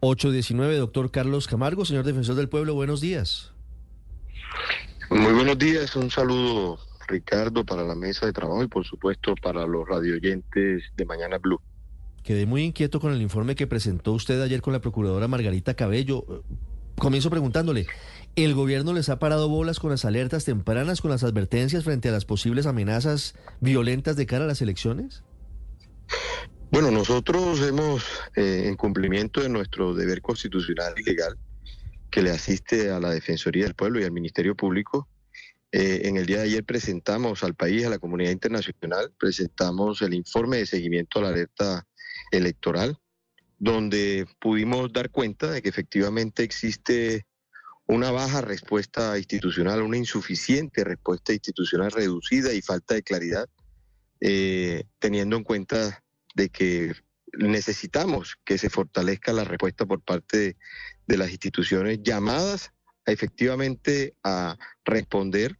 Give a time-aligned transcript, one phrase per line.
[0.00, 3.52] 819, doctor Carlos Camargo, señor defensor del pueblo, buenos días.
[5.10, 9.66] Muy buenos días, un saludo Ricardo para la mesa de trabajo y por supuesto para
[9.66, 11.60] los radioyentes de Mañana Blue.
[12.22, 16.44] Quedé muy inquieto con el informe que presentó usted ayer con la procuradora Margarita Cabello.
[16.96, 17.86] Comienzo preguntándole,
[18.36, 22.12] ¿el gobierno les ha parado bolas con las alertas tempranas, con las advertencias frente a
[22.12, 25.24] las posibles amenazas violentas de cara a las elecciones?
[26.72, 28.04] Bueno, nosotros hemos,
[28.36, 31.36] eh, en cumplimiento de nuestro deber constitucional y legal,
[32.12, 35.08] que le asiste a la Defensoría del Pueblo y al Ministerio Público,
[35.72, 40.14] eh, en el día de ayer presentamos al país, a la comunidad internacional, presentamos el
[40.14, 41.88] informe de seguimiento a la alerta
[42.30, 42.96] electoral,
[43.58, 47.26] donde pudimos dar cuenta de que efectivamente existe
[47.86, 53.48] una baja respuesta institucional, una insuficiente respuesta institucional reducida y falta de claridad,
[54.20, 56.94] eh, teniendo en cuenta de que
[57.32, 60.56] necesitamos que se fortalezca la respuesta por parte
[61.06, 62.72] de, las instituciones llamadas
[63.06, 65.58] a, efectivamente a responder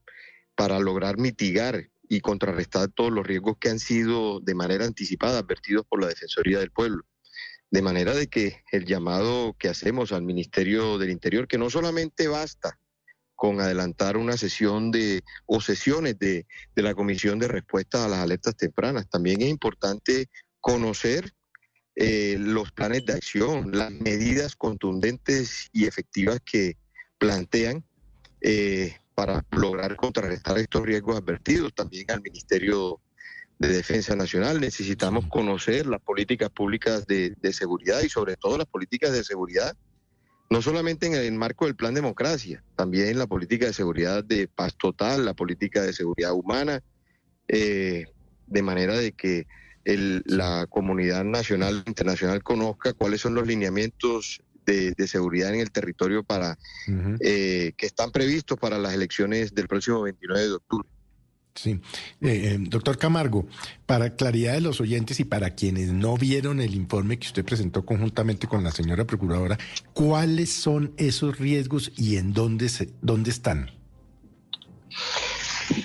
[0.55, 5.87] para lograr mitigar y contrarrestar todos los riesgos que han sido de manera anticipada advertidos
[5.89, 7.05] por la Defensoría del Pueblo.
[7.71, 12.27] De manera de que el llamado que hacemos al Ministerio del Interior, que no solamente
[12.27, 12.79] basta
[13.37, 18.19] con adelantar una sesión de o sesiones de, de la Comisión de Respuesta a las
[18.19, 20.29] Alertas Tempranas, también es importante
[20.61, 21.33] conocer
[21.97, 26.77] eh, los planes de acción, las medidas contundentes y efectivas que
[27.19, 27.85] plantean
[28.41, 31.75] eh, para lograr contrarrestar estos riesgos advertidos.
[31.75, 33.01] También al Ministerio
[33.59, 39.13] de Defensa Nacional necesitamos conocer las políticas públicas de, seguridad y sobre todo las políticas
[39.13, 39.77] de seguridad,
[40.49, 44.75] no solamente en el marco del Plan Democracia, también la política de seguridad de paz
[44.79, 46.83] total, la política de seguridad humana,
[47.49, 48.07] eh,
[48.47, 49.47] de manera de que
[49.85, 56.23] la comunidad nacional e internacional conozca cuáles son los lineamientos de, seguridad en el territorio
[56.23, 56.59] para
[57.21, 60.89] eh, que están previstos para las elecciones del próximo 29 de octubre.
[61.55, 61.81] Sí,
[62.21, 63.47] eh, eh, doctor Camargo,
[63.85, 67.85] para claridad de los oyentes y para quienes no vieron el informe que usted presentó
[67.85, 69.59] conjuntamente con la señora procuradora,
[69.93, 73.80] ¿cuáles son esos riesgos y en dónde, se, dónde están?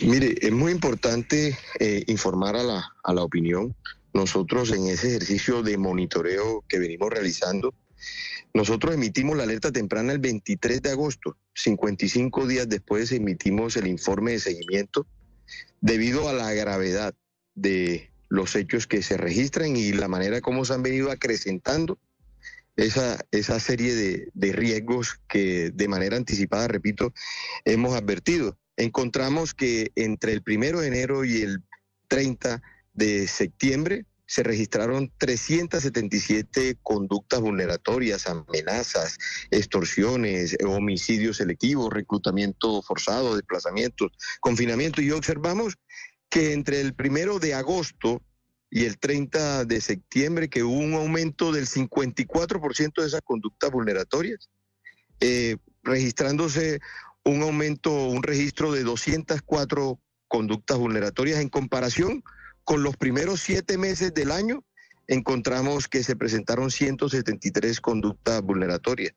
[0.06, 3.76] Mire, es muy importante eh, informar a la, a la opinión.
[4.14, 7.74] Nosotros en ese ejercicio de monitoreo que venimos realizando,
[8.54, 11.38] nosotros emitimos la alerta temprana el 23 de agosto.
[11.56, 15.08] 55 días después emitimos el informe de seguimiento
[15.82, 17.16] debido a la gravedad
[17.56, 21.98] de los hechos que se registran y la manera como se han venido acrecentando
[22.76, 27.12] esa, esa serie de, de riesgos que de manera anticipada, repito,
[27.64, 31.64] hemos advertido encontramos que entre el primero de enero y el
[32.08, 32.62] 30
[32.94, 39.18] de septiembre se registraron 377 conductas vulneratorias, amenazas,
[39.52, 45.02] extorsiones, homicidios selectivos, reclutamiento forzado, desplazamientos, confinamiento.
[45.02, 45.76] Y observamos
[46.30, 48.22] que entre el primero de agosto
[48.72, 54.50] y el 30 de septiembre que hubo un aumento del 54% de esas conductas vulneratorias,
[55.20, 56.80] eh, registrándose
[57.26, 62.24] un aumento, un registro de 204 conductas vulneratorias en comparación
[62.64, 64.64] con los primeros siete meses del año.
[65.08, 69.14] Encontramos que se presentaron 173 conductas vulneratorias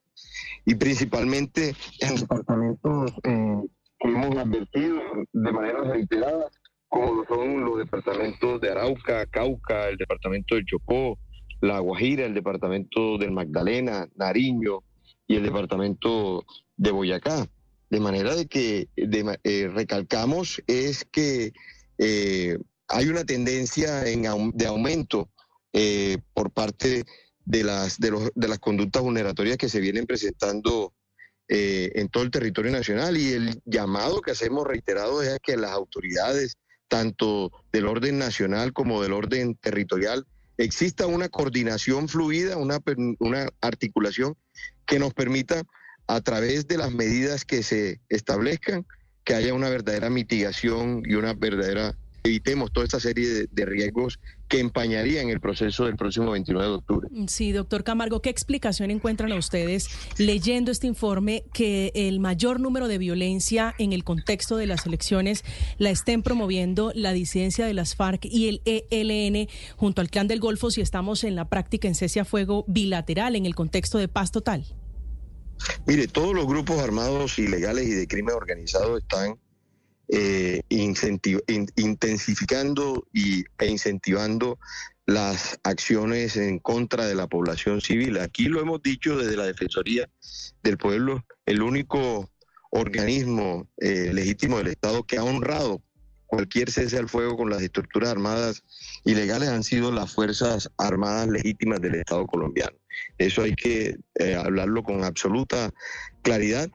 [0.65, 3.57] y principalmente en departamentos eh,
[3.99, 4.99] que hemos advertido
[5.33, 6.49] de manera reiterada,
[6.87, 11.17] como son los departamentos de Arauca, Cauca, el departamento de Chocó,
[11.61, 14.83] La Guajira, el departamento del Magdalena, Nariño
[15.27, 16.45] y el departamento
[16.77, 17.47] de Boyacá.
[17.89, 21.53] De manera de que eh, recalcamos es que
[21.97, 22.57] eh,
[22.87, 24.23] hay una tendencia en,
[24.53, 25.29] de aumento
[25.73, 27.03] eh, por parte
[27.45, 30.93] de las, de, los, de, las conductas vulneratorias que se vienen presentando
[31.51, 33.17] en todo el territorio nacional.
[33.17, 36.57] Y el llamado que hacemos reiterado es que las autoridades,
[36.87, 40.27] tanto del orden nacional como del orden territorial,
[40.57, 42.79] exista una coordinación fluida, una,
[43.17, 44.35] una articulación
[44.85, 45.63] que nos permita
[46.09, 48.83] a través de las medidas que se establezcan,
[49.23, 54.59] que haya una verdadera mitigación y una verdadera evitemos toda esta serie de, riesgos que
[54.59, 57.09] empañarían el proceso del próximo 29 de octubre.
[57.27, 62.87] Sí, doctor Camargo, ¿qué explicación encuentran a ustedes leyendo este informe que el mayor número
[62.87, 65.45] de violencia en el contexto de las elecciones
[65.77, 69.47] la estén promoviendo la disidencia de las FARC y el ELN
[69.77, 73.35] junto al Clan del Golfo si estamos en la práctica en cese a fuego bilateral
[73.35, 74.65] en el contexto de paz total?
[75.85, 79.35] Mire, todos los grupos armados ilegales y de crimen organizado están
[80.09, 84.57] eh, intensificando y, e incentivando
[85.05, 88.19] las acciones en contra de la población civil.
[88.19, 90.09] Aquí lo hemos dicho desde la Defensoría
[90.63, 92.31] del Pueblo, el único
[92.71, 95.81] organismo eh, legítimo del Estado que ha honrado
[96.27, 98.63] cualquier cese al fuego con las estructuras armadas
[99.03, 102.77] ilegales han sido las Fuerzas Armadas legítimas del Estado colombiano.
[103.17, 105.71] Eso hay que eh, hablarlo con absoluta
[106.21, 106.69] claridad.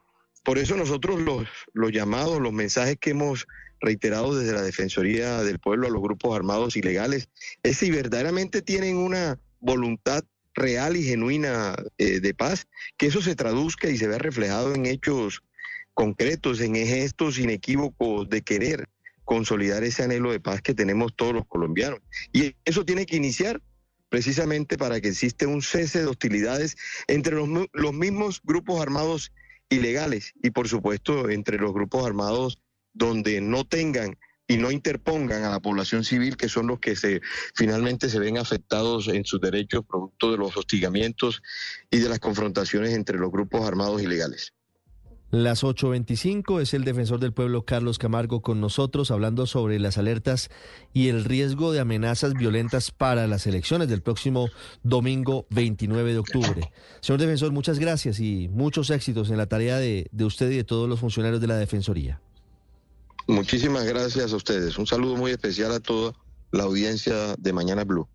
[0.44, 3.46] Por eso nosotros los, los llamados, los mensajes que hemos
[3.80, 7.28] reiterado desde la Defensoría del Pueblo a los grupos armados ilegales
[7.62, 10.24] es si verdaderamente tienen una voluntad
[10.54, 12.66] real y genuina eh, de paz,
[12.96, 15.42] que eso se traduzca y se vea reflejado en hechos
[15.94, 18.88] concretos, en gestos inequívocos de querer
[19.24, 22.00] consolidar ese anhelo de paz que tenemos todos los colombianos.
[22.32, 23.60] Y eso tiene que iniciar
[24.14, 26.76] precisamente para que exista un cese de hostilidades
[27.08, 29.32] entre los, los mismos grupos armados
[29.70, 32.62] ilegales y por supuesto entre los grupos armados
[32.92, 34.16] donde no tengan
[34.46, 37.22] y no interpongan a la población civil, que son los que se
[37.56, 41.42] finalmente se ven afectados en sus derechos producto de los hostigamientos
[41.90, 44.54] y de las confrontaciones entre los grupos armados ilegales.
[45.34, 50.48] Las 8.25 es el defensor del pueblo Carlos Camargo con nosotros hablando sobre las alertas
[50.92, 54.48] y el riesgo de amenazas violentas para las elecciones del próximo
[54.84, 56.72] domingo 29 de octubre.
[57.00, 60.62] Señor defensor, muchas gracias y muchos éxitos en la tarea de, de usted y de
[60.62, 62.20] todos los funcionarios de la Defensoría.
[63.26, 64.78] Muchísimas gracias a ustedes.
[64.78, 66.12] Un saludo muy especial a toda
[66.52, 68.06] la audiencia de Mañana Blue.